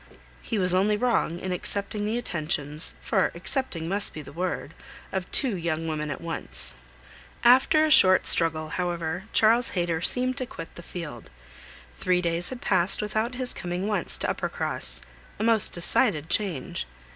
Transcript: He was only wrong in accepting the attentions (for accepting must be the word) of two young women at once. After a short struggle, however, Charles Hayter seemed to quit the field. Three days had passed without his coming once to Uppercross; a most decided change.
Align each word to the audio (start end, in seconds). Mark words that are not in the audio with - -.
He 0.41 0.57
was 0.57 0.73
only 0.73 0.97
wrong 0.97 1.37
in 1.39 1.51
accepting 1.51 2.05
the 2.05 2.17
attentions 2.17 2.95
(for 3.03 3.31
accepting 3.35 3.87
must 3.87 4.15
be 4.15 4.23
the 4.23 4.33
word) 4.33 4.73
of 5.11 5.29
two 5.31 5.55
young 5.55 5.87
women 5.87 6.09
at 6.09 6.19
once. 6.21 6.73
After 7.43 7.85
a 7.85 7.91
short 7.91 8.25
struggle, 8.25 8.69
however, 8.69 9.25
Charles 9.31 9.69
Hayter 9.77 10.01
seemed 10.01 10.37
to 10.37 10.47
quit 10.47 10.73
the 10.73 10.81
field. 10.81 11.29
Three 11.97 12.19
days 12.19 12.49
had 12.49 12.61
passed 12.63 12.99
without 12.99 13.35
his 13.35 13.53
coming 13.53 13.87
once 13.87 14.17
to 14.17 14.27
Uppercross; 14.31 15.01
a 15.37 15.43
most 15.43 15.71
decided 15.71 16.29
change. 16.31 16.87